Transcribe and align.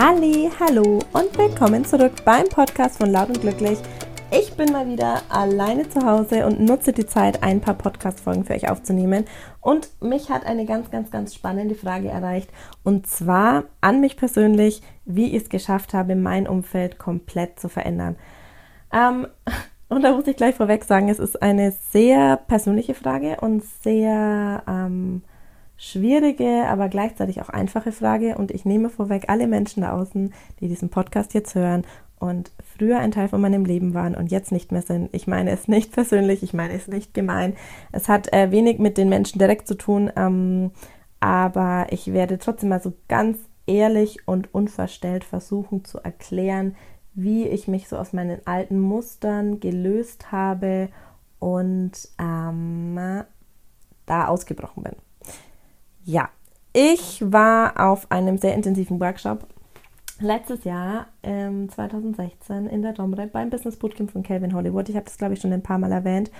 Halli, 0.00 0.48
hallo 0.60 1.00
und 1.12 1.36
willkommen 1.36 1.84
zurück 1.84 2.12
beim 2.24 2.44
Podcast 2.44 2.98
von 2.98 3.10
Laut 3.10 3.30
und 3.30 3.40
Glücklich. 3.40 3.80
Ich 4.30 4.52
bin 4.52 4.70
mal 4.70 4.86
wieder 4.86 5.22
alleine 5.28 5.88
zu 5.88 6.06
Hause 6.06 6.46
und 6.46 6.60
nutze 6.60 6.92
die 6.92 7.04
Zeit, 7.04 7.42
ein 7.42 7.60
paar 7.60 7.74
Podcast-Folgen 7.74 8.44
für 8.44 8.52
euch 8.52 8.70
aufzunehmen. 8.70 9.24
Und 9.60 9.88
mich 10.00 10.30
hat 10.30 10.46
eine 10.46 10.66
ganz, 10.66 10.92
ganz, 10.92 11.10
ganz 11.10 11.34
spannende 11.34 11.74
Frage 11.74 12.10
erreicht. 12.10 12.48
Und 12.84 13.08
zwar 13.08 13.64
an 13.80 14.00
mich 14.00 14.16
persönlich, 14.16 14.82
wie 15.04 15.34
ich 15.34 15.42
es 15.42 15.48
geschafft 15.48 15.94
habe, 15.94 16.14
mein 16.14 16.46
Umfeld 16.46 17.00
komplett 17.00 17.58
zu 17.58 17.68
verändern. 17.68 18.14
Ähm, 18.92 19.26
und 19.88 20.02
da 20.02 20.12
muss 20.12 20.28
ich 20.28 20.36
gleich 20.36 20.54
vorweg 20.54 20.84
sagen, 20.84 21.08
es 21.08 21.18
ist 21.18 21.42
eine 21.42 21.72
sehr 21.72 22.36
persönliche 22.36 22.94
Frage 22.94 23.38
und 23.40 23.64
sehr 23.64 24.62
ähm, 24.68 25.22
schwierige, 25.78 26.66
aber 26.68 26.88
gleichzeitig 26.88 27.40
auch 27.40 27.48
einfache 27.48 27.92
Frage. 27.92 28.36
Und 28.36 28.50
ich 28.50 28.66
nehme 28.66 28.90
vorweg 28.90 29.24
alle 29.28 29.46
Menschen 29.46 29.82
da 29.82 29.92
außen, 29.92 30.34
die 30.60 30.68
diesen 30.68 30.90
Podcast 30.90 31.32
jetzt 31.32 31.54
hören 31.54 31.86
und 32.18 32.50
früher 32.76 32.98
ein 32.98 33.12
Teil 33.12 33.28
von 33.28 33.40
meinem 33.40 33.64
Leben 33.64 33.94
waren 33.94 34.14
und 34.14 34.30
jetzt 34.30 34.52
nicht 34.52 34.72
mehr 34.72 34.82
sind. 34.82 35.14
Ich 35.14 35.26
meine 35.26 35.50
es 35.50 35.68
nicht 35.68 35.92
persönlich, 35.94 36.42
ich 36.42 36.52
meine 36.52 36.74
es 36.74 36.88
nicht 36.88 37.14
gemein. 37.14 37.54
Es 37.92 38.08
hat 38.08 38.32
äh, 38.32 38.50
wenig 38.50 38.78
mit 38.78 38.98
den 38.98 39.08
Menschen 39.08 39.38
direkt 39.38 39.68
zu 39.68 39.76
tun, 39.76 40.10
ähm, 40.16 40.72
aber 41.20 41.86
ich 41.90 42.12
werde 42.12 42.38
trotzdem 42.38 42.68
mal 42.68 42.82
so 42.82 42.92
ganz 43.08 43.38
ehrlich 43.66 44.26
und 44.26 44.52
unverstellt 44.52 45.24
versuchen 45.24 45.84
zu 45.84 45.98
erklären, 45.98 46.74
wie 47.14 47.46
ich 47.46 47.68
mich 47.68 47.88
so 47.88 47.96
aus 47.96 48.12
meinen 48.12 48.46
alten 48.46 48.78
Mustern 48.78 49.60
gelöst 49.60 50.32
habe 50.32 50.88
und 51.38 51.92
ähm, 52.18 53.24
da 54.06 54.26
ausgebrochen 54.26 54.84
bin. 54.84 55.07
Ja, 56.08 56.30
ich 56.72 57.20
war 57.20 57.78
auf 57.78 58.10
einem 58.10 58.38
sehr 58.38 58.54
intensiven 58.54 58.98
Workshop 58.98 59.46
letztes 60.20 60.64
Jahr, 60.64 61.08
ähm, 61.22 61.68
2016, 61.68 62.66
in 62.66 62.80
der 62.80 62.94
Domre 62.94 63.26
beim 63.26 63.50
Business 63.50 63.76
Bootcamp 63.76 64.12
von 64.12 64.22
Calvin 64.22 64.54
Hollywood. 64.54 64.88
Ich 64.88 64.96
habe 64.96 65.04
das, 65.04 65.18
glaube 65.18 65.34
ich, 65.34 65.40
schon 65.42 65.52
ein 65.52 65.62
paar 65.62 65.76
Mal 65.76 65.92
erwähnt. 65.92 66.30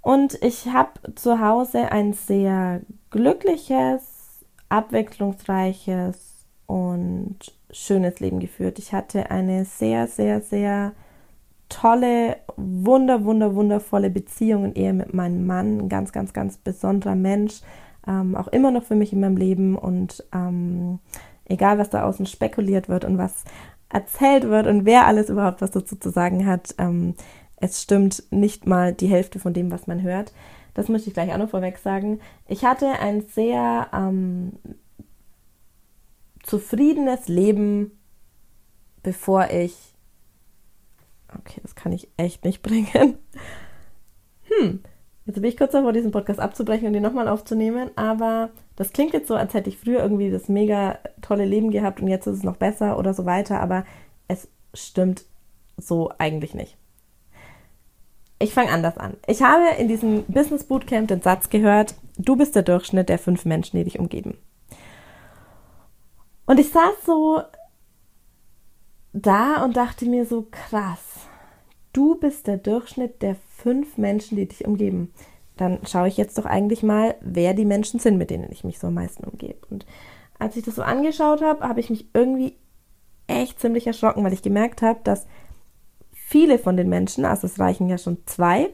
Und 0.00 0.42
ich 0.42 0.68
habe 0.68 0.92
zu 1.16 1.38
Hause 1.38 1.92
ein 1.92 2.14
sehr 2.14 2.80
glückliches, 3.10 4.46
abwechslungsreiches 4.70 6.46
und 6.64 7.36
schönes 7.70 8.20
Leben 8.20 8.40
geführt. 8.40 8.78
Ich 8.78 8.94
hatte 8.94 9.30
eine 9.30 9.66
sehr, 9.66 10.06
sehr, 10.06 10.40
sehr 10.40 10.92
tolle, 11.68 12.38
wunder, 12.56 13.26
wunder, 13.26 13.54
wundervolle 13.54 14.08
Beziehung 14.08 14.64
und 14.64 14.78
Ehe 14.78 14.94
mit 14.94 15.12
meinem 15.12 15.46
Mann. 15.46 15.78
Ein 15.78 15.88
ganz, 15.90 16.10
ganz, 16.10 16.32
ganz 16.32 16.56
besonderer 16.56 17.16
Mensch 17.16 17.60
ähm, 18.08 18.34
auch 18.34 18.48
immer 18.48 18.70
noch 18.70 18.84
für 18.84 18.96
mich 18.96 19.12
in 19.12 19.20
meinem 19.20 19.36
Leben 19.36 19.76
und 19.76 20.24
ähm, 20.32 20.98
egal, 21.44 21.78
was 21.78 21.90
da 21.90 22.04
außen 22.04 22.26
spekuliert 22.26 22.88
wird 22.88 23.04
und 23.04 23.18
was 23.18 23.44
erzählt 23.90 24.44
wird 24.44 24.66
und 24.66 24.84
wer 24.84 25.06
alles 25.06 25.30
überhaupt 25.30 25.60
was 25.60 25.70
dazu 25.70 25.96
zu 25.96 26.10
sagen 26.10 26.46
hat, 26.46 26.74
ähm, 26.78 27.14
es 27.56 27.82
stimmt 27.82 28.24
nicht 28.30 28.66
mal 28.66 28.92
die 28.92 29.08
Hälfte 29.08 29.38
von 29.38 29.52
dem, 29.52 29.70
was 29.70 29.86
man 29.86 30.02
hört. 30.02 30.32
Das 30.74 30.88
möchte 30.88 31.08
ich 31.08 31.14
gleich 31.14 31.32
auch 31.32 31.38
noch 31.38 31.50
vorweg 31.50 31.78
sagen. 31.78 32.20
Ich 32.46 32.64
hatte 32.64 32.86
ein 33.00 33.22
sehr 33.22 33.88
ähm, 33.92 34.52
zufriedenes 36.42 37.28
Leben, 37.28 37.98
bevor 39.02 39.50
ich. 39.50 39.94
Okay, 41.36 41.60
das 41.62 41.74
kann 41.74 41.92
ich 41.92 42.08
echt 42.16 42.44
nicht 42.44 42.62
bringen. 42.62 43.18
Hm, 44.44 44.82
Jetzt 45.28 45.42
bin 45.42 45.44
ich 45.44 45.58
kurz 45.58 45.72
davor, 45.72 45.92
diesen 45.92 46.10
Podcast 46.10 46.40
abzubrechen 46.40 46.86
und 46.86 46.94
den 46.94 47.02
nochmal 47.02 47.28
aufzunehmen, 47.28 47.90
aber 47.96 48.48
das 48.76 48.94
klingt 48.94 49.12
jetzt 49.12 49.28
so, 49.28 49.34
als 49.34 49.52
hätte 49.52 49.68
ich 49.68 49.76
früher 49.76 50.00
irgendwie 50.00 50.30
das 50.30 50.48
mega 50.48 50.98
tolle 51.20 51.44
Leben 51.44 51.70
gehabt 51.70 52.00
und 52.00 52.08
jetzt 52.08 52.26
ist 52.26 52.38
es 52.38 52.44
noch 52.44 52.56
besser 52.56 52.98
oder 52.98 53.12
so 53.12 53.26
weiter, 53.26 53.60
aber 53.60 53.84
es 54.26 54.48
stimmt 54.72 55.26
so 55.76 56.10
eigentlich 56.16 56.54
nicht. 56.54 56.78
Ich 58.38 58.54
fange 58.54 58.70
anders 58.70 58.96
an. 58.96 59.18
Ich 59.26 59.42
habe 59.42 59.66
in 59.78 59.86
diesem 59.86 60.24
Business 60.28 60.64
Bootcamp 60.64 61.08
den 61.08 61.20
Satz 61.20 61.50
gehört, 61.50 61.94
du 62.16 62.34
bist 62.34 62.56
der 62.56 62.62
Durchschnitt 62.62 63.10
der 63.10 63.18
fünf 63.18 63.44
Menschen, 63.44 63.76
die 63.76 63.84
dich 63.84 63.98
umgeben. 63.98 64.38
Und 66.46 66.58
ich 66.58 66.70
saß 66.70 67.04
so 67.04 67.42
da 69.12 69.62
und 69.62 69.76
dachte 69.76 70.06
mir 70.06 70.24
so 70.24 70.46
krass, 70.50 71.26
du 71.92 72.14
bist 72.14 72.46
der 72.46 72.56
Durchschnitt 72.56 73.20
der 73.20 73.36
fünf 73.62 73.98
Menschen, 73.98 74.36
die 74.36 74.46
dich 74.46 74.64
umgeben. 74.64 75.12
Dann 75.56 75.80
schaue 75.86 76.08
ich 76.08 76.16
jetzt 76.16 76.38
doch 76.38 76.46
eigentlich 76.46 76.82
mal, 76.82 77.16
wer 77.20 77.54
die 77.54 77.64
Menschen 77.64 77.98
sind, 77.98 78.16
mit 78.16 78.30
denen 78.30 78.50
ich 78.50 78.64
mich 78.64 78.78
so 78.78 78.86
am 78.86 78.94
meisten 78.94 79.24
umgebe. 79.24 79.58
Und 79.70 79.84
als 80.38 80.56
ich 80.56 80.64
das 80.64 80.76
so 80.76 80.82
angeschaut 80.82 81.42
habe, 81.42 81.68
habe 81.68 81.80
ich 81.80 81.90
mich 81.90 82.06
irgendwie 82.14 82.56
echt 83.26 83.60
ziemlich 83.60 83.86
erschrocken, 83.86 84.24
weil 84.24 84.32
ich 84.32 84.42
gemerkt 84.42 84.82
habe, 84.82 85.00
dass 85.02 85.26
viele 86.12 86.58
von 86.58 86.76
den 86.76 86.88
Menschen, 86.88 87.24
also 87.24 87.46
es 87.46 87.58
reichen 87.58 87.88
ja 87.88 87.98
schon 87.98 88.18
zwei, 88.26 88.70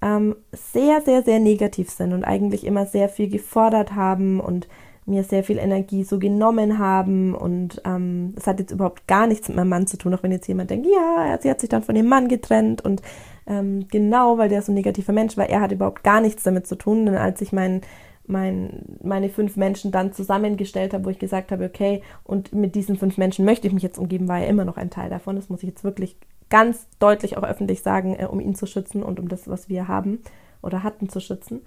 ähm, 0.00 0.36
sehr, 0.52 1.02
sehr, 1.02 1.22
sehr 1.22 1.40
negativ 1.40 1.90
sind 1.90 2.12
und 2.12 2.24
eigentlich 2.24 2.64
immer 2.64 2.86
sehr 2.86 3.08
viel 3.08 3.28
gefordert 3.28 3.96
haben 3.96 4.38
und 4.38 4.68
mir 5.08 5.24
sehr 5.24 5.42
viel 5.42 5.58
Energie 5.58 6.04
so 6.04 6.18
genommen 6.18 6.78
haben 6.78 7.34
und 7.34 7.80
ähm, 7.84 8.32
das 8.34 8.46
hat 8.46 8.60
jetzt 8.60 8.72
überhaupt 8.72 9.06
gar 9.06 9.26
nichts 9.26 9.48
mit 9.48 9.56
meinem 9.56 9.70
Mann 9.70 9.86
zu 9.86 9.96
tun, 9.96 10.14
auch 10.14 10.22
wenn 10.22 10.32
jetzt 10.32 10.46
jemand 10.46 10.70
denkt, 10.70 10.86
ja, 10.86 11.38
sie 11.40 11.50
hat 11.50 11.60
sich 11.60 11.68
dann 11.68 11.82
von 11.82 11.94
dem 11.94 12.06
Mann 12.06 12.28
getrennt 12.28 12.84
und 12.84 13.02
ähm, 13.46 13.86
genau, 13.88 14.38
weil 14.38 14.48
der 14.48 14.62
so 14.62 14.72
ein 14.72 14.74
negativer 14.74 15.12
Mensch 15.12 15.36
war, 15.36 15.48
er 15.48 15.60
hat 15.60 15.72
überhaupt 15.72 16.04
gar 16.04 16.20
nichts 16.20 16.42
damit 16.42 16.66
zu 16.66 16.76
tun, 16.76 17.06
denn 17.06 17.16
als 17.16 17.40
ich 17.40 17.52
mein, 17.52 17.80
mein, 18.26 18.98
meine 19.02 19.30
fünf 19.30 19.56
Menschen 19.56 19.90
dann 19.90 20.12
zusammengestellt 20.12 20.92
habe, 20.92 21.06
wo 21.06 21.10
ich 21.10 21.18
gesagt 21.18 21.50
habe, 21.50 21.64
okay, 21.64 22.02
und 22.24 22.54
mit 22.54 22.74
diesen 22.74 22.96
fünf 22.96 23.16
Menschen 23.16 23.44
möchte 23.44 23.66
ich 23.66 23.72
mich 23.72 23.82
jetzt 23.82 23.98
umgeben, 23.98 24.28
war 24.28 24.40
er 24.40 24.48
immer 24.48 24.64
noch 24.64 24.76
ein 24.76 24.90
Teil 24.90 25.08
davon, 25.08 25.36
das 25.36 25.48
muss 25.48 25.62
ich 25.62 25.68
jetzt 25.68 25.84
wirklich 25.84 26.16
ganz 26.50 26.86
deutlich 26.98 27.36
auch 27.36 27.42
öffentlich 27.42 27.82
sagen, 27.82 28.16
äh, 28.18 28.26
um 28.26 28.40
ihn 28.40 28.54
zu 28.54 28.66
schützen 28.66 29.02
und 29.02 29.18
um 29.18 29.28
das, 29.28 29.48
was 29.48 29.68
wir 29.68 29.88
haben 29.88 30.20
oder 30.62 30.82
hatten, 30.82 31.08
zu 31.08 31.20
schützen. 31.20 31.62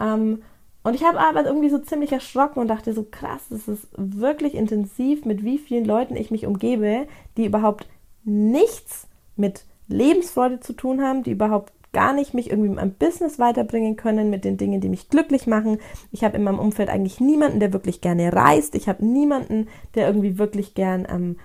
Ähm, 0.00 0.42
und 0.86 0.94
ich 0.94 1.02
habe 1.02 1.18
aber 1.18 1.44
irgendwie 1.44 1.68
so 1.68 1.78
ziemlich 1.78 2.12
erschrocken 2.12 2.60
und 2.60 2.68
dachte 2.68 2.92
so, 2.92 3.02
krass, 3.02 3.42
das 3.50 3.66
ist 3.66 3.88
wirklich 3.96 4.54
intensiv, 4.54 5.24
mit 5.24 5.42
wie 5.42 5.58
vielen 5.58 5.84
Leuten 5.84 6.14
ich 6.14 6.30
mich 6.30 6.46
umgebe, 6.46 7.08
die 7.36 7.44
überhaupt 7.44 7.88
nichts 8.22 9.08
mit 9.34 9.64
Lebensfreude 9.88 10.60
zu 10.60 10.74
tun 10.74 11.02
haben, 11.02 11.24
die 11.24 11.32
überhaupt 11.32 11.72
gar 11.92 12.12
nicht 12.12 12.34
mich 12.34 12.50
irgendwie 12.50 12.68
mit 12.68 12.76
meinem 12.76 12.94
Business 12.94 13.40
weiterbringen 13.40 13.96
können, 13.96 14.30
mit 14.30 14.44
den 14.44 14.58
Dingen, 14.58 14.80
die 14.80 14.88
mich 14.88 15.08
glücklich 15.08 15.48
machen. 15.48 15.78
Ich 16.12 16.22
habe 16.22 16.36
in 16.36 16.44
meinem 16.44 16.60
Umfeld 16.60 16.88
eigentlich 16.88 17.18
niemanden, 17.18 17.58
der 17.58 17.72
wirklich 17.72 18.00
gerne 18.00 18.32
reist. 18.32 18.76
Ich 18.76 18.88
habe 18.88 19.04
niemanden, 19.04 19.66
der 19.96 20.06
irgendwie 20.06 20.38
wirklich 20.38 20.74
gern, 20.74 21.04
ähm, 21.10 21.36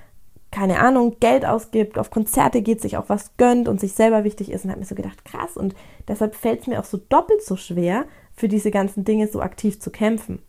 keine 0.52 0.82
Ahnung, 0.82 1.16
Geld 1.20 1.48
ausgibt, 1.48 1.98
auf 1.98 2.12
Konzerte 2.12 2.62
geht, 2.62 2.80
sich 2.80 2.96
auch 2.96 3.10
was 3.10 3.38
gönnt 3.38 3.68
und 3.68 3.80
sich 3.80 3.94
selber 3.94 4.24
wichtig 4.24 4.52
ist. 4.52 4.66
Und 4.66 4.70
habe 4.70 4.82
mir 4.82 4.86
so 4.86 4.94
gedacht, 4.94 5.26
krass. 5.26 5.58
Und 5.58 5.74
deshalb 6.08 6.36
fällt 6.36 6.62
es 6.62 6.68
mir 6.68 6.80
auch 6.80 6.86
so 6.86 7.00
doppelt 7.10 7.44
so 7.44 7.56
schwer, 7.56 8.06
für 8.36 8.48
diese 8.48 8.72
ganzen 8.72 9.04
Dinge 9.04 9.28
so 9.28 9.42
aktiv 9.42 9.80
zu 9.80 9.92
kämpfen. 9.92 10.40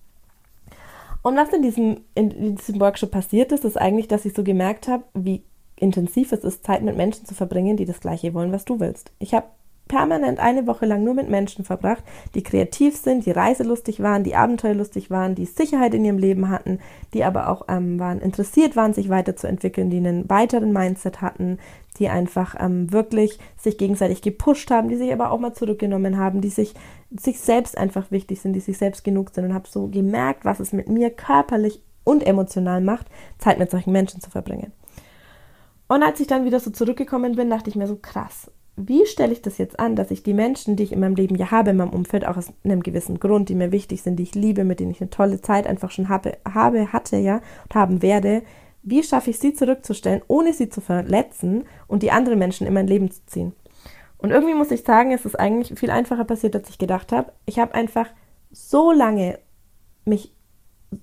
Und 1.23 1.37
was 1.37 1.53
in 1.53 1.63
diesem, 1.63 2.01
in 2.15 2.57
diesem 2.57 2.81
Workshop 2.81 3.13
passiert 3.13 3.53
ist, 3.53 3.65
ist 3.65 3.77
eigentlich, 3.77 4.09
dass 4.09 4.25
ich 4.25 4.35
so 4.35 4.43
gemerkt 4.43 4.89
habe, 4.89 5.05
wie 5.15 5.45
intensiv 5.77 6.33
es 6.33 6.45
ist, 6.45 6.65
Zeit 6.65 6.83
mit 6.83 6.97
Menschen 6.97 7.27
zu 7.27 7.35
verbringen, 7.35 7.77
die 7.77 7.85
das 7.85 8.01
Gleiche 8.01 8.35
wollen, 8.35 8.53
was 8.53 8.65
du 8.65 8.81
willst. 8.81 9.13
Ich 9.19 9.35
habe 9.35 9.47
permanent 9.89 10.39
eine 10.39 10.67
Woche 10.67 10.87
lang 10.87 11.05
nur 11.05 11.15
mit 11.15 11.29
Menschen 11.29 11.65
verbracht, 11.65 12.03
die 12.35 12.43
kreativ 12.43 12.97
sind, 12.97 13.27
die 13.27 13.31
reiselustig 13.31 14.01
waren, 14.01 14.25
die 14.25 14.35
abenteuerlustig 14.35 15.11
waren, 15.11 15.35
die 15.35 15.45
Sicherheit 15.45 15.95
in 15.95 16.05
ihrem 16.05 16.19
Leben 16.19 16.49
hatten, 16.49 16.79
die 17.13 17.25
aber 17.25 17.49
auch 17.49 17.67
ähm, 17.69 17.99
waren 17.99 18.21
interessiert 18.21 18.75
waren, 18.75 18.95
sich 18.95 19.09
weiterzuentwickeln, 19.09 19.91
die 19.91 19.99
einen 19.99 20.29
weiteren 20.31 20.73
Mindset 20.73 21.21
hatten, 21.21 21.59
die 21.99 22.09
einfach 22.09 22.55
ähm, 22.59 22.91
wirklich 22.93 23.39
sich 23.59 23.77
gegenseitig 23.77 24.23
gepusht 24.23 24.71
haben, 24.71 24.89
die 24.89 24.97
sich 24.97 25.13
aber 25.13 25.31
auch 25.31 25.39
mal 25.39 25.53
zurückgenommen 25.53 26.17
haben, 26.17 26.41
die 26.41 26.49
sich, 26.49 26.75
sich 27.11 27.41
selbst 27.41 27.77
einfach 27.77 28.11
wichtig 28.11 28.41
sind, 28.41 28.55
die 28.55 28.61
sich 28.61 28.79
selbst 28.79 29.05
genug 29.05 29.31
sind 29.35 29.45
und 29.45 29.55
habe 29.55 29.69
so 29.69 29.89
gemerkt, 29.89 30.45
was 30.45 30.61
es 30.61 30.73
mit 30.73 30.89
mir 30.89 31.11
körperlich 31.11 31.83
und 32.05 32.27
emotional 32.27 32.81
macht, 32.81 33.07
Zeit 33.39 33.59
mit 33.59 33.71
solchen 33.71 33.93
Menschen 33.93 34.21
zu 34.21 34.31
verbringen. 34.31 34.73
Und 35.87 36.03
als 36.03 36.21
ich 36.21 36.27
dann 36.27 36.47
wieder 36.47 36.59
so 36.59 36.71
zurückgekommen 36.71 37.37
bin, 37.37 37.51
dachte 37.51 37.69
ich 37.69 37.77
mir 37.77 37.87
so 37.87 37.97
krass, 37.97 38.51
wie 38.77 39.05
stelle 39.07 39.33
ich 39.33 39.43
das 39.43 39.59
jetzt 39.59 39.79
an, 39.79 39.97
dass 39.97 40.11
ich 40.11 40.23
die 40.23 40.33
Menschen, 40.33 40.77
die 40.77 40.85
ich 40.85 40.93
in 40.93 41.01
meinem 41.01 41.15
Leben 41.15 41.37
ja 41.37 41.51
habe, 41.51 41.71
in 41.71 41.77
meinem 41.77 41.91
Umfeld, 41.91 42.27
auch 42.27 42.37
aus 42.37 42.53
einem 42.65 42.83
gewissen 42.83 43.21
Grund, 43.21 43.49
die 43.49 43.55
mir 43.55 43.71
wichtig 43.71 44.03
sind, 44.03 44.17
die 44.17 44.23
ich 44.23 44.35
liebe, 44.35 44.65
mit 44.65 44.81
denen 44.81 44.91
ich 44.91 45.01
eine 45.01 45.11
tolle 45.11 45.41
Zeit 45.43 45.67
einfach 45.67 45.91
schon 45.91 46.09
habe, 46.09 46.39
habe 46.49 46.93
hatte, 46.93 47.17
ja, 47.17 47.43
und 47.65 47.75
haben 47.75 48.03
werde, 48.03 48.43
wie 48.83 49.03
schaffe 49.03 49.31
ich 49.31 49.39
sie 49.39 49.53
zurückzustellen, 49.53 50.23
ohne 50.27 50.53
sie 50.53 50.69
zu 50.69 50.81
verletzen 50.81 51.65
und 51.87 52.03
die 52.03 52.11
anderen 52.11 52.39
Menschen 52.39 52.67
in 52.67 52.75
mein 52.75 52.87
Leben 52.87 53.11
zu 53.11 53.25
ziehen? 53.27 53.53
Und 54.17 54.31
irgendwie 54.31 54.55
muss 54.55 54.71
ich 54.71 54.83
sagen, 54.83 55.13
es 55.13 55.25
ist 55.25 55.39
eigentlich 55.39 55.79
viel 55.79 55.91
einfacher 55.91 56.25
passiert, 56.25 56.57
als 56.57 56.71
ich 56.71 56.79
gedacht 56.79 57.13
habe. 57.13 57.33
Ich 57.45 57.59
habe 57.59 57.75
einfach 57.75 58.07
so 58.51 58.93
lange 58.93 59.39
mich 60.05 60.35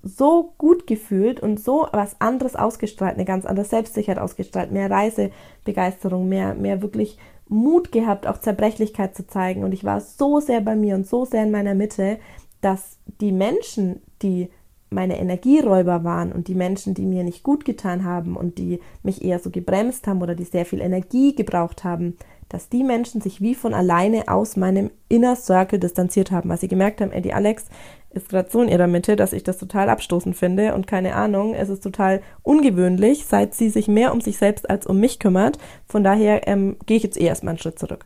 so 0.02 0.54
gut 0.56 0.86
gefühlt 0.86 1.40
und 1.40 1.58
so 1.60 1.86
was 1.92 2.20
anderes 2.20 2.56
ausgestrahlt, 2.56 3.14
eine 3.14 3.24
ganz 3.24 3.44
andere 3.44 3.66
Selbstsicherheit 3.66 4.20
ausgestrahlt, 4.20 4.72
mehr 4.72 4.90
Reisebegeisterung, 4.90 6.28
mehr, 6.28 6.54
mehr 6.54 6.80
wirklich 6.80 7.18
Mut 7.50 7.92
gehabt, 7.92 8.26
auch 8.26 8.38
Zerbrechlichkeit 8.38 9.14
zu 9.14 9.26
zeigen. 9.26 9.64
Und 9.64 9.72
ich 9.72 9.84
war 9.84 10.00
so 10.00 10.40
sehr 10.40 10.60
bei 10.60 10.76
mir 10.76 10.94
und 10.94 11.06
so 11.06 11.24
sehr 11.24 11.42
in 11.42 11.50
meiner 11.50 11.74
Mitte, 11.74 12.18
dass 12.60 12.98
die 13.20 13.32
Menschen, 13.32 14.00
die 14.22 14.48
meine 14.88 15.18
Energieräuber 15.18 16.04
waren 16.04 16.32
und 16.32 16.48
die 16.48 16.54
Menschen, 16.54 16.94
die 16.94 17.06
mir 17.06 17.22
nicht 17.22 17.42
gut 17.42 17.64
getan 17.64 18.04
haben 18.04 18.36
und 18.36 18.58
die 18.58 18.80
mich 19.02 19.24
eher 19.24 19.38
so 19.38 19.50
gebremst 19.50 20.06
haben 20.06 20.22
oder 20.22 20.34
die 20.34 20.44
sehr 20.44 20.64
viel 20.64 20.80
Energie 20.80 21.34
gebraucht 21.34 21.84
haben, 21.84 22.16
dass 22.50 22.68
die 22.68 22.84
Menschen 22.84 23.20
sich 23.20 23.40
wie 23.40 23.54
von 23.54 23.72
alleine 23.72 24.28
aus 24.28 24.56
meinem 24.56 24.90
Inner 25.08 25.36
Circle 25.36 25.78
distanziert 25.78 26.30
haben, 26.30 26.50
weil 26.50 26.58
sie 26.58 26.68
gemerkt 26.68 27.00
haben, 27.00 27.12
ey, 27.12 27.22
die 27.22 27.32
Alex 27.32 27.66
ist 28.10 28.28
gerade 28.28 28.50
so 28.50 28.60
in 28.60 28.68
ihrer 28.68 28.88
Mitte, 28.88 29.14
dass 29.14 29.32
ich 29.32 29.44
das 29.44 29.56
total 29.56 29.88
abstoßend 29.88 30.36
finde 30.36 30.74
und 30.74 30.88
keine 30.88 31.14
Ahnung, 31.14 31.54
es 31.54 31.68
ist 31.68 31.82
total 31.82 32.20
ungewöhnlich, 32.42 33.24
seit 33.24 33.54
sie 33.54 33.70
sich 33.70 33.86
mehr 33.86 34.12
um 34.12 34.20
sich 34.20 34.36
selbst 34.36 34.68
als 34.68 34.86
um 34.86 34.98
mich 34.98 35.20
kümmert. 35.20 35.58
Von 35.86 36.02
daher 36.02 36.46
ähm, 36.48 36.76
gehe 36.86 36.96
ich 36.96 37.04
jetzt 37.04 37.20
eh 37.20 37.24
erstmal 37.24 37.52
einen 37.52 37.60
Schritt 37.60 37.78
zurück. 37.78 38.04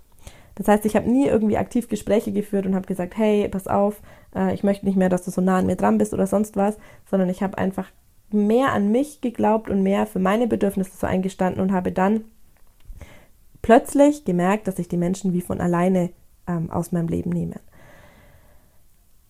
Das 0.57 0.69
heißt, 0.69 0.85
ich 0.85 0.95
habe 0.95 1.11
nie 1.11 1.27
irgendwie 1.27 1.57
aktiv 1.57 1.89
Gespräche 1.89 2.31
geführt 2.31 2.67
und 2.67 2.75
habe 2.75 2.87
gesagt, 2.87 3.17
hey, 3.17 3.49
pass 3.49 3.67
auf, 3.67 4.03
äh, 4.37 4.53
ich 4.53 4.63
möchte 4.63 4.85
nicht 4.85 4.97
mehr, 4.97 5.09
dass 5.09 5.25
du 5.25 5.31
so 5.31 5.41
nah 5.41 5.59
an 5.59 5.67
mir 5.67 5.77
dran 5.77 5.97
bist 5.99 6.13
oder 6.13 6.27
sonst 6.27 6.55
was, 6.55 6.77
sondern 7.11 7.31
ich 7.31 7.43
habe 7.43 7.57
einfach 7.57 7.91
mehr 8.31 8.73
an 8.73 8.93
mich 8.93 9.23
geglaubt 9.23 9.71
und 9.71 9.83
mehr 9.83 10.07
für 10.07 10.19
meine 10.19 10.47
Bedürfnisse 10.47 10.97
so 10.97 11.07
eingestanden 11.07 11.63
und 11.63 11.73
habe 11.73 11.93
dann 11.93 12.25
plötzlich 13.65 14.27
gemerkt, 14.27 14.69
dass 14.69 14.77
sich 14.77 14.89
die 14.89 14.99
Menschen 14.99 15.33
wie 15.33 15.41
von 15.41 15.59
alleine 15.59 16.11
ähm, 16.47 16.71
aus 16.71 16.93
meinem 16.93 17.09
Leben 17.09 17.31
nehmen. 17.31 17.59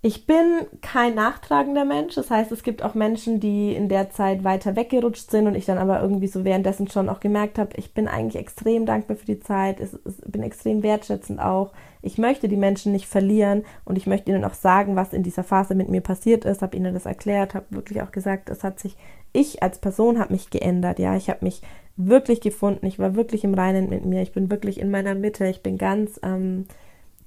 Ich 0.02 0.26
bin 0.26 0.66
kein 0.82 1.14
nachtragender 1.14 1.84
Mensch, 1.84 2.16
das 2.16 2.30
heißt, 2.30 2.50
es 2.50 2.64
gibt 2.64 2.82
auch 2.82 2.94
Menschen, 2.94 3.38
die 3.38 3.74
in 3.74 3.88
der 3.88 4.10
Zeit 4.10 4.42
weiter 4.42 4.74
weggerutscht 4.74 5.30
sind 5.30 5.46
und 5.46 5.54
ich 5.54 5.66
dann 5.66 5.78
aber 5.78 6.02
irgendwie 6.02 6.26
so 6.26 6.44
währenddessen 6.44 6.88
schon 6.88 7.08
auch 7.08 7.20
gemerkt 7.20 7.60
habe, 7.60 7.76
ich 7.76 7.94
bin 7.94 8.08
eigentlich 8.08 8.42
extrem 8.42 8.86
dankbar 8.86 9.16
für 9.16 9.24
die 9.24 9.38
Zeit, 9.38 9.78
ich, 9.78 9.92
ich 10.04 10.16
bin 10.26 10.42
extrem 10.42 10.82
wertschätzend 10.82 11.40
auch. 11.40 11.72
Ich 12.02 12.18
möchte 12.18 12.48
die 12.48 12.56
Menschen 12.56 12.90
nicht 12.90 13.06
verlieren 13.06 13.64
und 13.84 13.96
ich 13.96 14.08
möchte 14.08 14.32
ihnen 14.32 14.44
auch 14.44 14.54
sagen, 14.54 14.96
was 14.96 15.12
in 15.12 15.22
dieser 15.22 15.44
Phase 15.44 15.76
mit 15.76 15.88
mir 15.88 16.00
passiert 16.00 16.44
ist, 16.44 16.60
habe 16.60 16.76
ihnen 16.76 16.92
das 16.92 17.06
erklärt, 17.06 17.54
habe 17.54 17.66
wirklich 17.70 18.02
auch 18.02 18.10
gesagt, 18.10 18.50
es 18.50 18.64
hat 18.64 18.80
sich, 18.80 18.96
ich 19.32 19.62
als 19.62 19.78
Person 19.78 20.18
habe 20.18 20.32
mich 20.32 20.50
geändert, 20.50 20.98
ja, 20.98 21.16
ich 21.16 21.30
habe 21.30 21.44
mich 21.44 21.62
wirklich 21.96 22.40
gefunden, 22.40 22.86
ich 22.86 22.98
war 22.98 23.14
wirklich 23.14 23.44
im 23.44 23.54
Reinen 23.54 23.88
mit 23.88 24.04
mir, 24.04 24.22
ich 24.22 24.32
bin 24.32 24.50
wirklich 24.50 24.80
in 24.80 24.90
meiner 24.90 25.14
Mitte, 25.14 25.46
ich 25.46 25.62
bin 25.62 25.78
ganz 25.78 26.18
ähm, 26.22 26.66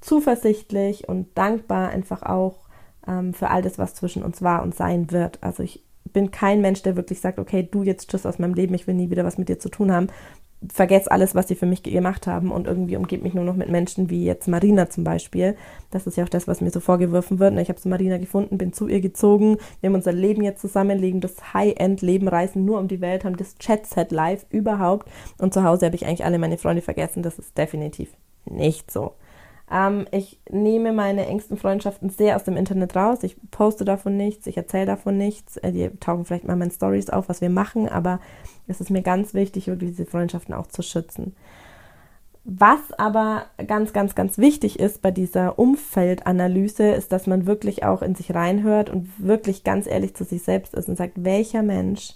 zuversichtlich 0.01 1.07
und 1.07 1.27
dankbar 1.37 1.89
einfach 1.89 2.23
auch 2.23 2.67
ähm, 3.07 3.33
für 3.33 3.49
all 3.49 3.61
das, 3.61 3.77
was 3.77 3.95
zwischen 3.95 4.23
uns 4.23 4.41
war 4.41 4.63
und 4.63 4.75
sein 4.75 5.11
wird. 5.11 5.41
Also 5.41 5.63
ich 5.63 5.83
bin 6.13 6.31
kein 6.31 6.61
Mensch, 6.61 6.83
der 6.83 6.95
wirklich 6.95 7.21
sagt, 7.21 7.39
okay, 7.39 7.67
du 7.69 7.83
jetzt 7.83 8.09
tschüss 8.09 8.25
aus 8.25 8.39
meinem 8.39 8.53
Leben, 8.53 8.73
ich 8.73 8.87
will 8.87 8.95
nie 8.95 9.09
wieder 9.09 9.25
was 9.25 9.37
mit 9.37 9.49
dir 9.49 9.59
zu 9.59 9.69
tun 9.69 9.91
haben. 9.91 10.07
Vergesst 10.73 11.11
alles, 11.11 11.35
was 11.35 11.47
sie 11.47 11.55
für 11.55 11.67
mich 11.67 11.83
gemacht 11.83 12.25
haben 12.25 12.51
und 12.51 12.65
irgendwie 12.65 12.97
umgebt 12.97 13.23
mich 13.23 13.35
nur 13.35 13.43
noch 13.43 13.55
mit 13.55 13.69
Menschen 13.69 14.09
wie 14.09 14.25
jetzt 14.25 14.47
Marina 14.47 14.89
zum 14.89 15.03
Beispiel. 15.03 15.55
Das 15.91 16.07
ist 16.07 16.17
ja 16.17 16.23
auch 16.23 16.29
das, 16.29 16.47
was 16.47 16.61
mir 16.61 16.71
so 16.71 16.79
vorgeworfen 16.79 17.37
wird. 17.37 17.55
Ich 17.59 17.69
habe 17.69 17.79
so 17.79 17.87
Marina 17.89 18.17
gefunden, 18.17 18.57
bin 18.57 18.73
zu 18.73 18.87
ihr 18.87 18.99
gezogen. 18.99 19.57
Wir 19.81 19.89
haben 19.89 19.95
unser 19.95 20.13
Leben 20.13 20.43
jetzt 20.43 20.61
zusammenlegen, 20.61 21.21
das 21.21 21.53
High-End-Leben, 21.53 22.27
reisen 22.27 22.65
nur 22.65 22.79
um 22.79 22.87
die 22.87 23.01
Welt, 23.01 23.23
haben 23.23 23.37
das 23.37 23.55
Chat-Set 23.57 24.11
live 24.11 24.47
überhaupt. 24.49 25.07
Und 25.37 25.53
zu 25.53 25.63
Hause 25.63 25.85
habe 25.85 25.95
ich 25.95 26.07
eigentlich 26.07 26.25
alle 26.25 26.39
meine 26.39 26.57
Freunde 26.57 26.81
vergessen. 26.81 27.21
Das 27.21 27.37
ist 27.37 27.55
definitiv 27.55 28.09
nicht 28.45 28.89
so. 28.89 29.13
Ähm, 29.69 30.07
ich 30.11 30.39
nehme 30.49 30.93
meine 30.93 31.25
engsten 31.25 31.57
Freundschaften 31.57 32.09
sehr 32.09 32.35
aus 32.35 32.43
dem 32.43 32.57
Internet 32.57 32.95
raus. 32.95 33.23
Ich 33.23 33.35
poste 33.51 33.85
davon 33.85 34.15
nichts, 34.15 34.47
ich 34.47 34.57
erzähle 34.57 34.85
davon 34.85 35.17
nichts. 35.17 35.57
Äh, 35.57 35.71
die 35.71 35.89
tauchen 35.99 36.25
vielleicht 36.25 36.45
mal 36.45 36.53
in 36.53 36.59
meinen 36.59 36.71
Stories 36.71 37.09
auf, 37.09 37.29
was 37.29 37.41
wir 37.41 37.49
machen, 37.49 37.89
aber 37.89 38.19
es 38.67 38.81
ist 38.81 38.89
mir 38.89 39.01
ganz 39.01 39.33
wichtig, 39.33 39.67
wirklich 39.67 39.91
diese 39.91 40.05
Freundschaften 40.05 40.53
auch 40.53 40.67
zu 40.67 40.81
schützen. 40.81 41.35
Was 42.49 42.93
aber 42.97 43.47
ganz, 43.67 43.91
ganz, 43.91 44.15
ganz 44.15 44.37
wichtig 44.37 44.79
ist 44.79 45.01
bei 45.01 45.11
dieser 45.11 45.59
Umfeldanalyse, 45.59 46.91
ist, 46.91 47.11
dass 47.11 47.27
man 47.27 47.45
wirklich 47.45 47.83
auch 47.83 48.01
in 48.01 48.15
sich 48.15 48.33
reinhört 48.33 48.89
und 48.89 49.09
wirklich 49.17 49.65
ganz 49.65 49.85
ehrlich 49.85 50.15
zu 50.15 50.23
sich 50.23 50.43
selbst 50.43 50.73
ist 50.73 50.87
und 50.87 50.95
sagt, 50.95 51.25
welcher 51.25 51.61
Mensch 51.61 52.13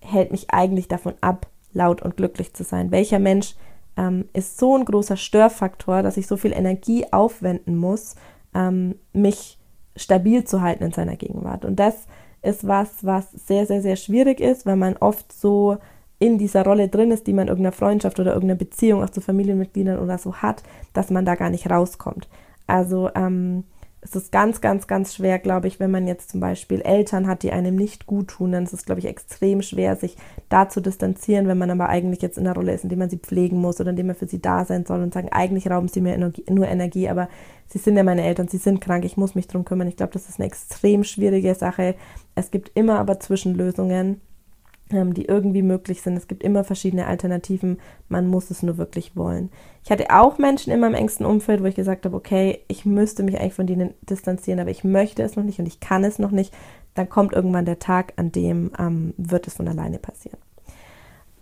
hält 0.00 0.30
mich 0.30 0.50
eigentlich 0.50 0.86
davon 0.86 1.14
ab, 1.20 1.48
laut 1.72 2.00
und 2.00 2.16
glücklich 2.16 2.54
zu 2.54 2.62
sein? 2.62 2.92
Welcher 2.92 3.18
Mensch 3.18 3.56
ähm, 3.96 4.28
ist 4.32 4.58
so 4.58 4.76
ein 4.76 4.84
großer 4.84 5.16
Störfaktor, 5.16 6.02
dass 6.02 6.16
ich 6.16 6.26
so 6.26 6.36
viel 6.36 6.52
Energie 6.52 7.06
aufwenden 7.12 7.76
muss, 7.76 8.14
ähm, 8.54 8.96
mich 9.12 9.58
stabil 9.96 10.44
zu 10.44 10.62
halten 10.62 10.84
in 10.84 10.92
seiner 10.92 11.16
Gegenwart. 11.16 11.64
Und 11.64 11.76
das 11.76 12.06
ist 12.42 12.66
was, 12.66 13.04
was 13.04 13.30
sehr, 13.32 13.66
sehr, 13.66 13.82
sehr 13.82 13.96
schwierig 13.96 14.40
ist, 14.40 14.66
weil 14.66 14.76
man 14.76 14.96
oft 14.96 15.32
so 15.32 15.78
in 16.18 16.38
dieser 16.38 16.64
Rolle 16.64 16.88
drin 16.88 17.10
ist, 17.10 17.26
die 17.26 17.32
man 17.32 17.48
irgendeiner 17.48 17.72
Freundschaft 17.72 18.20
oder 18.20 18.34
irgendeiner 18.34 18.58
Beziehung 18.58 19.02
auch 19.02 19.10
zu 19.10 19.20
Familienmitgliedern 19.20 19.98
oder 19.98 20.18
so 20.18 20.36
hat, 20.36 20.62
dass 20.92 21.10
man 21.10 21.24
da 21.24 21.34
gar 21.34 21.50
nicht 21.50 21.68
rauskommt. 21.68 22.28
Also 22.66 23.10
ähm, 23.14 23.64
es 24.04 24.16
ist 24.16 24.32
ganz, 24.32 24.60
ganz, 24.60 24.88
ganz 24.88 25.14
schwer, 25.14 25.38
glaube 25.38 25.68
ich, 25.68 25.78
wenn 25.78 25.92
man 25.92 26.08
jetzt 26.08 26.30
zum 26.30 26.40
Beispiel 26.40 26.80
Eltern 26.80 27.28
hat, 27.28 27.44
die 27.44 27.52
einem 27.52 27.76
nicht 27.76 28.04
gut 28.04 28.28
tun, 28.28 28.50
dann 28.50 28.64
ist 28.64 28.72
es, 28.72 28.84
glaube 28.84 28.98
ich, 28.98 29.06
extrem 29.06 29.62
schwer, 29.62 29.94
sich 29.94 30.16
da 30.48 30.68
zu 30.68 30.80
distanzieren, 30.80 31.46
wenn 31.46 31.56
man 31.56 31.70
aber 31.70 31.88
eigentlich 31.88 32.20
jetzt 32.20 32.36
in 32.36 32.42
der 32.44 32.54
Rolle 32.54 32.72
ist, 32.72 32.82
in 32.82 32.88
der 32.88 32.98
man 32.98 33.10
sie 33.10 33.18
pflegen 33.18 33.60
muss 33.60 33.80
oder 33.80 33.90
in 33.90 33.96
der 33.96 34.04
man 34.04 34.16
für 34.16 34.26
sie 34.26 34.42
da 34.42 34.64
sein 34.64 34.84
soll 34.84 35.02
und 35.02 35.14
sagen, 35.14 35.28
eigentlich 35.30 35.70
rauben 35.70 35.86
sie 35.86 36.00
mir 36.00 36.14
Energie, 36.14 36.44
nur 36.50 36.66
Energie, 36.66 37.08
aber 37.08 37.28
sie 37.68 37.78
sind 37.78 37.96
ja 37.96 38.02
meine 38.02 38.24
Eltern, 38.24 38.48
sie 38.48 38.58
sind 38.58 38.80
krank, 38.80 39.04
ich 39.04 39.16
muss 39.16 39.36
mich 39.36 39.46
drum 39.46 39.64
kümmern. 39.64 39.86
Ich 39.86 39.96
glaube, 39.96 40.12
das 40.12 40.28
ist 40.28 40.40
eine 40.40 40.46
extrem 40.46 41.04
schwierige 41.04 41.54
Sache. 41.54 41.94
Es 42.34 42.50
gibt 42.50 42.72
immer 42.74 42.98
aber 42.98 43.20
Zwischenlösungen 43.20 44.20
die 45.14 45.24
irgendwie 45.24 45.62
möglich 45.62 46.02
sind. 46.02 46.16
Es 46.16 46.28
gibt 46.28 46.42
immer 46.42 46.64
verschiedene 46.64 47.06
Alternativen. 47.06 47.80
Man 48.08 48.26
muss 48.26 48.50
es 48.50 48.62
nur 48.62 48.76
wirklich 48.78 49.16
wollen. 49.16 49.50
Ich 49.84 49.90
hatte 49.90 50.10
auch 50.10 50.38
Menschen 50.38 50.72
in 50.72 50.80
meinem 50.80 50.94
engsten 50.94 51.26
Umfeld, 51.26 51.62
wo 51.62 51.66
ich 51.66 51.74
gesagt 51.74 52.04
habe, 52.04 52.16
okay, 52.16 52.60
ich 52.68 52.84
müsste 52.84 53.22
mich 53.22 53.38
eigentlich 53.40 53.54
von 53.54 53.66
denen 53.66 53.94
distanzieren, 54.08 54.60
aber 54.60 54.70
ich 54.70 54.84
möchte 54.84 55.22
es 55.22 55.36
noch 55.36 55.44
nicht 55.44 55.58
und 55.58 55.66
ich 55.66 55.80
kann 55.80 56.04
es 56.04 56.18
noch 56.18 56.30
nicht. 56.30 56.54
Dann 56.94 57.08
kommt 57.08 57.32
irgendwann 57.32 57.64
der 57.64 57.78
Tag, 57.78 58.12
an 58.16 58.32
dem 58.32 58.70
ähm, 58.78 59.14
wird 59.16 59.46
es 59.46 59.54
von 59.54 59.66
alleine 59.66 59.98
passieren. 59.98 60.38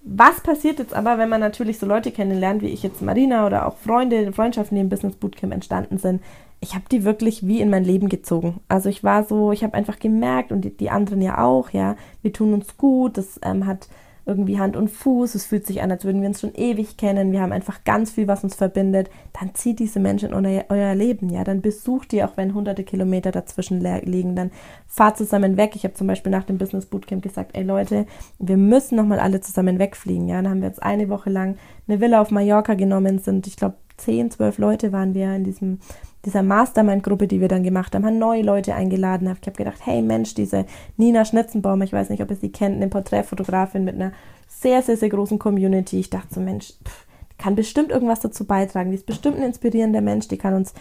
Was 0.03 0.41
passiert 0.41 0.79
jetzt 0.79 0.95
aber, 0.95 1.19
wenn 1.19 1.29
man 1.29 1.41
natürlich 1.41 1.79
so 1.79 1.87
Leute 1.87 2.11
kennenlernt, 2.11 2.63
wie 2.63 2.69
ich 2.69 2.83
jetzt 2.83 3.03
Marina 3.03 3.47
oder 3.47 3.67
auch 3.67 3.77
Freunde, 3.77 4.33
Freundschaften, 4.33 4.77
die 4.77 4.81
im 4.81 4.89
Business 4.89 5.17
Bootcamp 5.17 5.53
entstanden 5.53 5.99
sind, 5.99 6.23
ich 6.61 6.75
habe 6.75 6.85
die 6.91 7.05
wirklich 7.05 7.47
wie 7.47 7.61
in 7.61 7.71
mein 7.71 7.85
Leben 7.85 8.09
gezogen. 8.09 8.61
Also 8.69 8.89
ich 8.89 9.03
war 9.03 9.25
so, 9.25 9.51
ich 9.53 9.65
habe 9.65 9.75
einfach 9.75 9.99
gemerkt 9.99 10.53
und 10.53 10.63
die, 10.63 10.77
die, 10.77 10.91
anderen 10.91 11.23
ja 11.23 11.43
auch, 11.43 11.71
ja, 11.71 11.97
wir 12.23 12.33
tun 12.33 12.53
uns 12.53 12.77
gut, 12.77 13.17
das 13.17 13.41
ähm, 13.43 13.67
hat 13.67 13.89
irgendwie 14.27 14.59
Hand 14.59 14.77
und 14.77 14.91
Fuß, 14.91 15.35
es 15.35 15.47
fühlt 15.47 15.67
sich 15.67 15.83
an, 15.83 15.91
als 15.91 16.05
würden 16.05 16.21
wir 16.21 16.29
uns 16.29 16.41
schon 16.41 16.55
ewig 16.55 16.99
kennen, 16.99 17.33
wir 17.33 17.41
haben 17.41 17.53
einfach 17.53 17.83
ganz 17.85 18.13
viel, 18.13 18.29
was 18.29 18.45
uns 18.45 18.55
verbindet, 18.55 19.11
dann 19.33 19.55
zieht 19.55 19.79
diese 19.79 19.99
Menschen 19.99 20.33
in 20.33 20.47
euer, 20.47 20.65
euer 20.69 20.95
Leben, 20.95 21.31
ja, 21.31 21.43
dann 21.43 21.63
besucht 21.63 22.13
ihr, 22.13 22.27
auch 22.27 22.37
wenn 22.37 22.55
hunderte 22.55 22.85
Kilometer 22.85 23.33
dazwischen 23.33 23.81
liegen, 23.81 24.37
dann 24.37 24.51
fahrt 24.87 25.17
zusammen 25.17 25.57
weg. 25.57 25.73
Ich 25.75 25.85
habe 25.85 25.95
zum 25.95 26.07
Beispiel 26.07 26.31
nach 26.31 26.45
dem 26.45 26.59
Business 26.59 26.87
Bootcamp 26.87 27.23
gesagt, 27.23 27.57
ey 27.57 27.63
Leute, 27.65 28.07
wir 28.39 28.59
müssen 28.59 28.97
nochmal 28.97 29.19
alle 29.19 29.41
zusammen 29.41 29.79
wegfliegen, 29.79 30.29
ja, 30.29 30.37
dann 30.37 30.51
haben 30.51 30.61
wir 30.61 30.69
jetzt 30.69 30.83
eine 30.83 31.09
Woche 31.09 31.31
lang 31.31 31.57
eine 31.89 32.01
Villa 32.01 32.21
auf 32.21 32.31
Mallorca 32.31 32.75
genommen, 32.75 33.19
sind, 33.19 33.47
ich 33.47 33.57
glaube, 33.57 33.77
zehn, 34.01 34.31
zwölf 34.31 34.59
Leute 34.59 34.93
waren 34.93 35.15
wir 35.15 35.35
in 35.35 35.45
diesem 35.45 35.79
dieser 36.25 36.43
Mastermind-Gruppe, 36.43 37.27
die 37.27 37.41
wir 37.41 37.49
dann 37.49 37.63
gemacht 37.63 37.95
haben, 37.95 38.05
haben 38.05 38.19
neue 38.19 38.43
Leute 38.43 38.75
eingeladen. 38.75 39.27
Ich 39.41 39.47
habe 39.47 39.57
gedacht, 39.57 39.81
hey 39.85 40.03
Mensch, 40.03 40.35
diese 40.35 40.67
Nina 40.97 41.25
Schnitzenbaum, 41.25 41.81
ich 41.83 41.93
weiß 41.93 42.11
nicht, 42.11 42.23
ob 42.23 42.31
ihr 42.31 42.37
sie 42.37 42.53
kennt, 42.53 42.77
eine 42.77 42.89
Porträtfotografin 42.89 43.85
mit 43.85 43.95
einer 43.95 44.13
sehr, 44.47 44.83
sehr, 44.83 44.97
sehr 44.97 45.09
großen 45.09 45.39
Community. 45.39 45.99
Ich 45.99 46.11
dachte 46.11 46.35
so, 46.35 46.41
Mensch, 46.41 46.75
pff, 46.85 47.07
kann 47.39 47.55
bestimmt 47.55 47.91
irgendwas 47.91 48.21
dazu 48.21 48.45
beitragen. 48.45 48.91
Die 48.91 48.97
ist 48.97 49.07
bestimmt 49.07 49.39
ein 49.39 49.43
inspirierender 49.43 50.03
Mensch, 50.03 50.29
die 50.29 50.37
kann 50.37 50.55
uns 50.55 50.75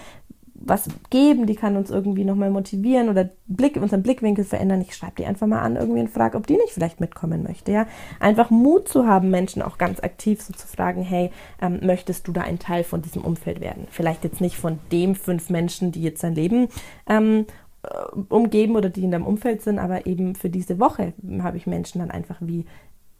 was 0.70 0.88
geben, 1.10 1.46
die 1.46 1.56
kann 1.56 1.76
uns 1.76 1.90
irgendwie 1.90 2.24
nochmal 2.24 2.50
motivieren 2.50 3.10
oder 3.10 3.30
Blick, 3.48 3.76
unseren 3.76 4.04
Blickwinkel 4.04 4.46
verändern. 4.46 4.82
Ich 4.82 4.96
schreibe 4.96 5.16
die 5.18 5.26
einfach 5.26 5.48
mal 5.48 5.60
an 5.60 5.76
irgendwie 5.76 6.02
und 6.02 6.10
frage, 6.10 6.38
ob 6.38 6.48
die 6.48 6.58
nicht 6.58 6.72
vielleicht 6.72 7.00
mitkommen 7.00 7.44
möchte. 7.44 7.72
Ja, 7.72 7.88
einfach 8.20 8.50
Mut 8.50 8.88
zu 8.88 9.06
haben, 9.06 9.30
Menschen 9.30 9.62
auch 9.62 9.78
ganz 9.78 10.00
aktiv 10.02 10.42
so 10.42 10.54
zu 10.54 10.68
fragen, 10.68 11.02
hey, 11.02 11.32
ähm, 11.62 11.80
möchtest 11.82 12.28
du 12.28 12.32
da 12.32 12.42
ein 12.42 12.60
Teil 12.60 12.84
von 12.84 13.02
diesem 13.02 13.24
Umfeld 13.24 13.60
werden? 13.60 13.88
Vielleicht 13.90 14.24
jetzt 14.24 14.42
nicht 14.42 14.58
von 14.58 14.80
dem 14.92 15.16
fünf 15.16 15.50
Menschen, 15.50 15.92
die 15.92 16.04
jetzt 16.04 16.22
sein 16.22 16.36
Leben 16.36 16.70
ähm, 17.08 17.46
äh, 17.84 17.90
umgeben 18.30 18.76
oder 18.76 18.90
die 18.90 19.04
in 19.04 19.12
deinem 19.12 19.26
Umfeld 19.26 19.62
sind, 19.62 19.80
aber 19.80 20.06
eben 20.06 20.36
für 20.36 20.50
diese 20.50 20.80
Woche 20.80 21.14
habe 21.42 21.58
ich 21.58 21.66
Menschen 21.66 22.00
dann 22.00 22.12
einfach 22.12 22.38
wie 22.40 22.66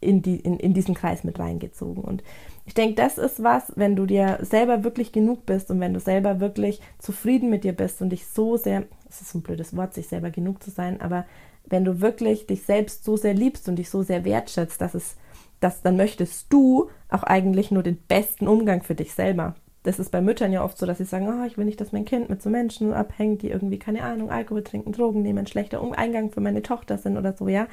in, 0.00 0.22
die, 0.22 0.36
in, 0.36 0.58
in 0.58 0.74
diesen 0.74 0.94
Kreis 0.94 1.24
mit 1.24 1.38
reingezogen. 1.38 2.02
Und 2.02 2.22
ich 2.64 2.74
denke, 2.74 2.94
das 2.94 3.18
ist 3.18 3.42
was, 3.42 3.72
wenn 3.76 3.96
du 3.96 4.06
dir 4.06 4.38
selber 4.42 4.84
wirklich 4.84 5.12
genug 5.12 5.46
bist 5.46 5.70
und 5.70 5.80
wenn 5.80 5.94
du 5.94 6.00
selber 6.00 6.40
wirklich 6.40 6.80
zufrieden 6.98 7.50
mit 7.50 7.64
dir 7.64 7.72
bist 7.72 8.00
und 8.00 8.10
dich 8.10 8.26
so 8.26 8.56
sehr, 8.56 8.84
das 9.06 9.20
ist 9.20 9.34
ein 9.34 9.42
blödes 9.42 9.76
Wort, 9.76 9.94
sich 9.94 10.08
selber 10.08 10.30
genug 10.30 10.62
zu 10.62 10.70
sein, 10.70 11.00
aber 11.00 11.26
wenn 11.66 11.84
du 11.84 12.00
wirklich 12.00 12.46
dich 12.46 12.62
selbst 12.62 13.04
so 13.04 13.16
sehr 13.16 13.34
liebst 13.34 13.68
und 13.68 13.76
dich 13.76 13.90
so 13.90 14.02
sehr 14.02 14.24
wertschätzt, 14.24 14.80
dass 14.80 14.94
es, 14.94 15.16
dass 15.60 15.82
dann 15.82 15.96
möchtest 15.96 16.52
du 16.52 16.90
auch 17.08 17.22
eigentlich 17.22 17.70
nur 17.70 17.82
den 17.82 17.96
besten 17.96 18.48
Umgang 18.48 18.82
für 18.82 18.94
dich 18.94 19.14
selber. 19.14 19.54
Das 19.82 19.98
ist 19.98 20.10
bei 20.10 20.20
Müttern 20.20 20.52
ja 20.52 20.62
oft 20.62 20.76
so, 20.76 20.84
dass 20.84 20.98
sie 20.98 21.04
sagen, 21.04 21.28
oh, 21.28 21.46
ich 21.46 21.56
will 21.56 21.64
nicht, 21.64 21.80
dass 21.80 21.92
mein 21.92 22.04
Kind 22.04 22.28
mit 22.28 22.42
so 22.42 22.50
Menschen 22.50 22.92
abhängt, 22.92 23.42
die 23.42 23.48
irgendwie, 23.48 23.78
keine 23.78 24.02
Ahnung, 24.02 24.30
Alkohol 24.30 24.62
trinken, 24.62 24.92
Drogen 24.92 25.22
nehmen, 25.22 25.46
schlechter 25.46 25.80
Eingang 25.96 26.30
für 26.30 26.40
meine 26.40 26.62
Tochter 26.62 26.98
sind 26.98 27.16
oder 27.16 27.32
so, 27.32 27.48
ja. 27.48 27.66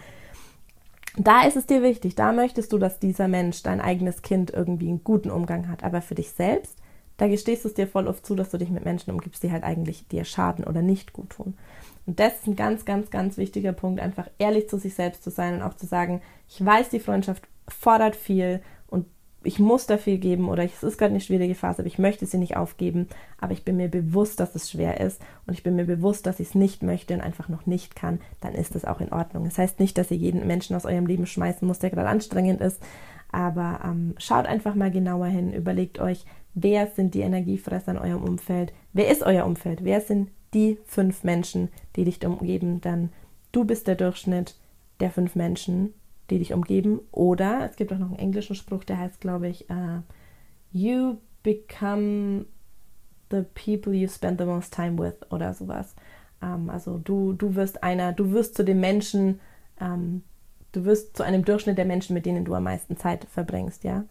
Da 1.17 1.45
ist 1.45 1.57
es 1.57 1.65
dir 1.65 1.81
wichtig, 1.81 2.15
da 2.15 2.31
möchtest 2.31 2.71
du, 2.71 2.77
dass 2.77 2.99
dieser 2.99 3.27
Mensch, 3.27 3.63
dein 3.63 3.81
eigenes 3.81 4.21
Kind, 4.21 4.51
irgendwie 4.51 4.87
einen 4.87 5.03
guten 5.03 5.31
Umgang 5.31 5.67
hat. 5.67 5.83
Aber 5.83 6.01
für 6.01 6.15
dich 6.15 6.31
selbst 6.31 6.77
da 7.17 7.27
gestehst 7.27 7.65
du 7.65 7.69
es 7.69 7.73
dir 7.73 7.87
voll 7.87 8.07
oft 8.07 8.25
zu, 8.25 8.35
dass 8.35 8.51
du 8.51 8.57
dich 8.57 8.69
mit 8.69 8.85
Menschen 8.85 9.11
umgibst, 9.11 9.41
die 9.41 9.51
halt 9.51 9.63
eigentlich 9.63 10.07
dir 10.07 10.23
schaden 10.23 10.63
oder 10.63 10.83
nicht 10.83 11.13
gut 11.13 11.31
tun. 11.31 11.55
Und 12.05 12.19
das 12.19 12.35
ist 12.35 12.47
ein 12.47 12.55
ganz, 12.55 12.85
ganz, 12.85 13.09
ganz 13.09 13.37
wichtiger 13.37 13.73
Punkt, 13.73 13.99
einfach 13.99 14.29
ehrlich 14.37 14.69
zu 14.69 14.77
sich 14.77 14.93
selbst 14.93 15.23
zu 15.23 15.31
sein 15.31 15.55
und 15.55 15.61
auch 15.63 15.73
zu 15.73 15.87
sagen, 15.87 16.21
ich 16.47 16.63
weiß, 16.63 16.89
die 16.89 16.99
Freundschaft 16.99 17.47
fordert 17.67 18.15
viel 18.15 18.61
ich 19.47 19.59
muss 19.59 19.85
da 19.85 19.97
viel 19.97 20.17
geben 20.17 20.49
oder 20.49 20.65
es 20.65 20.83
ist 20.83 20.97
gerade 20.97 21.11
eine 21.11 21.21
schwierige 21.21 21.55
Phase, 21.55 21.79
aber 21.79 21.87
ich 21.87 21.97
möchte 21.97 22.25
sie 22.25 22.37
nicht 22.37 22.57
aufgeben, 22.57 23.07
aber 23.39 23.53
ich 23.53 23.63
bin 23.63 23.77
mir 23.77 23.87
bewusst, 23.87 24.41
dass 24.41 24.55
es 24.55 24.69
schwer 24.69 24.99
ist 24.99 25.21
und 25.45 25.53
ich 25.53 25.63
bin 25.63 25.77
mir 25.77 25.85
bewusst, 25.85 26.25
dass 26.25 26.41
ich 26.41 26.49
es 26.49 26.55
nicht 26.55 26.83
möchte 26.83 27.13
und 27.13 27.21
einfach 27.21 27.47
noch 27.47 27.65
nicht 27.65 27.95
kann, 27.95 28.19
dann 28.41 28.53
ist 28.53 28.75
das 28.75 28.83
auch 28.83 28.99
in 28.99 29.13
Ordnung. 29.13 29.45
Das 29.45 29.57
heißt 29.57 29.79
nicht, 29.79 29.97
dass 29.97 30.11
ihr 30.11 30.17
jeden 30.17 30.45
Menschen 30.45 30.75
aus 30.75 30.85
eurem 30.85 31.05
Leben 31.05 31.25
schmeißen 31.25 31.65
müsst, 31.65 31.81
der 31.81 31.91
gerade 31.91 32.09
anstrengend 32.09 32.59
ist, 32.59 32.81
aber 33.31 33.79
ähm, 33.85 34.15
schaut 34.17 34.47
einfach 34.47 34.75
mal 34.75 34.91
genauer 34.91 35.27
hin, 35.27 35.53
überlegt 35.53 35.99
euch, 35.99 36.25
wer 36.53 36.87
sind 36.87 37.13
die 37.13 37.21
Energiefresser 37.21 37.91
in 37.91 37.99
eurem 37.99 38.23
Umfeld, 38.25 38.73
wer 38.91 39.09
ist 39.09 39.23
euer 39.23 39.45
Umfeld, 39.45 39.85
wer 39.85 40.01
sind 40.01 40.29
die 40.53 40.77
fünf 40.85 41.23
Menschen, 41.23 41.69
die 41.95 42.03
dich 42.03 42.25
umgeben, 42.25 42.81
dann 42.81 43.11
du 43.53 43.63
bist 43.63 43.87
der 43.87 43.95
Durchschnitt 43.95 44.55
der 44.99 45.09
fünf 45.09 45.35
Menschen, 45.35 45.93
die 46.29 46.39
dich 46.39 46.53
umgeben. 46.53 46.99
Oder 47.11 47.67
es 47.69 47.75
gibt 47.75 47.91
auch 47.93 47.97
noch 47.97 48.09
einen 48.09 48.19
englischen 48.19 48.55
Spruch, 48.55 48.83
der 48.83 48.99
heißt, 48.99 49.21
glaube 49.21 49.47
ich, 49.47 49.69
uh, 49.69 50.01
You 50.71 51.17
become 51.43 52.45
the 53.31 53.43
people 53.53 53.93
you 53.93 54.07
spend 54.07 54.39
the 54.39 54.45
most 54.45 54.73
time 54.73 54.97
with 54.97 55.15
oder 55.31 55.53
sowas. 55.53 55.95
Um, 56.41 56.49
ähm, 56.49 56.69
also 56.69 56.97
du, 56.97 57.33
du 57.33 57.55
wirst 57.55 57.83
einer, 57.83 58.13
du 58.13 58.31
wirst 58.31 58.55
zu 58.55 58.63
den 58.63 58.79
Menschen, 58.79 59.39
um, 59.79 59.87
ähm, 59.87 60.23
du 60.71 60.85
wirst 60.85 61.17
zu 61.17 61.23
einem 61.23 61.45
Durchschnitt 61.45 61.77
der 61.77 61.85
Menschen, 61.85 62.13
mit 62.13 62.25
denen 62.25 62.45
du 62.45 62.53
am 62.53 62.63
meisten 62.63 62.97
Zeit 62.97 63.25
verbringst, 63.25 63.83
ja. 63.83 64.03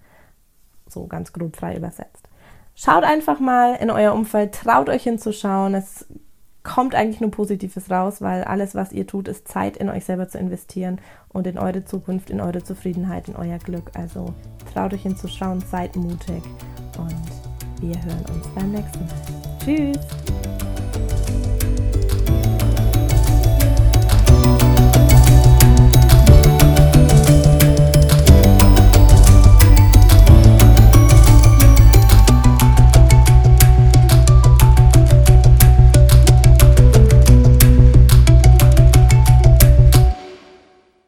So 0.89 1.07
ganz 1.07 1.33
grob 1.33 1.57
frei 1.57 1.77
übersetzt. 1.77 2.29
Schaut 2.75 3.05
einfach 3.05 3.41
mal 3.41 3.75
in 3.77 3.91
euer 3.91 4.13
Umfeld, 4.13 4.55
traut 4.55 4.89
euch 4.89 5.05
hinzuschauen. 5.05 5.75
Es 5.75 6.07
kommt 6.67 6.95
eigentlich 6.95 7.21
nur 7.21 7.31
Positives 7.31 7.91
raus, 7.91 8.21
weil 8.21 8.45
alles, 8.45 8.75
was 8.75 8.93
ihr 8.93 9.07
tut, 9.07 9.29
ist 9.29 9.49
Zeit 9.49 9.77
in 9.77 9.89
euch 9.89 10.05
selber 10.05 10.29
zu 10.29 10.37
investieren 10.37 11.01
und 11.29 11.47
in 11.47 11.59
eure 11.59 11.85
Zukunft, 11.85 12.29
in 12.29 12.41
eure 12.41 12.63
Zufriedenheit, 12.63 13.29
in 13.29 13.37
euer 13.37 13.59
Glück. 13.59 13.91
Also 13.95 14.35
traut 14.75 14.93
euch 14.93 15.03
hinzuschauen, 15.03 15.61
seid 15.61 15.95
mutig 15.95 16.43
und 16.99 17.15
wir 17.81 17.95
hören 18.05 18.25
uns 18.35 18.49
beim 18.49 18.73
nächsten 18.73 18.99
Mal. 18.99 19.59
Tschüss! 19.65 20.16